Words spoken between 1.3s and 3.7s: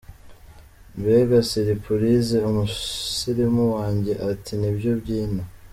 siripurize!!umusirimu